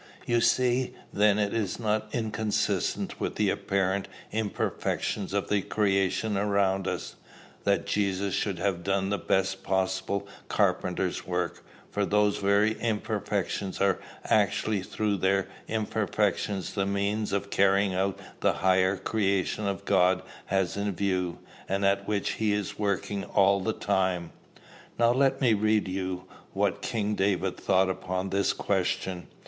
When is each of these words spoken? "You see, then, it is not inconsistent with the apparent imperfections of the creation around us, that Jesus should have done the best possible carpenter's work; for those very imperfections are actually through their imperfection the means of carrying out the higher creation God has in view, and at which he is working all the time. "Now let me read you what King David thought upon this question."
"You 0.25 0.41
see, 0.41 0.95
then, 1.13 1.37
it 1.37 1.53
is 1.53 1.79
not 1.79 2.09
inconsistent 2.11 3.19
with 3.19 3.35
the 3.35 3.51
apparent 3.51 4.07
imperfections 4.31 5.31
of 5.31 5.47
the 5.47 5.61
creation 5.61 6.37
around 6.39 6.87
us, 6.87 7.17
that 7.65 7.85
Jesus 7.85 8.33
should 8.33 8.57
have 8.57 8.81
done 8.83 9.09
the 9.11 9.19
best 9.19 9.61
possible 9.61 10.27
carpenter's 10.47 11.27
work; 11.27 11.63
for 11.91 12.03
those 12.03 12.37
very 12.37 12.71
imperfections 12.79 13.79
are 13.79 13.99
actually 14.25 14.81
through 14.81 15.17
their 15.17 15.47
imperfection 15.67 16.63
the 16.73 16.87
means 16.87 17.31
of 17.31 17.51
carrying 17.51 17.93
out 17.93 18.17
the 18.39 18.53
higher 18.53 18.97
creation 18.97 19.69
God 19.85 20.23
has 20.47 20.75
in 20.75 20.95
view, 20.95 21.37
and 21.69 21.85
at 21.85 22.07
which 22.07 22.31
he 22.41 22.53
is 22.53 22.79
working 22.79 23.23
all 23.23 23.59
the 23.59 23.71
time. 23.71 24.31
"Now 24.97 25.11
let 25.11 25.41
me 25.41 25.53
read 25.53 25.87
you 25.87 26.23
what 26.53 26.81
King 26.81 27.13
David 27.13 27.55
thought 27.55 27.87
upon 27.87 28.31
this 28.31 28.51
question." 28.51 29.27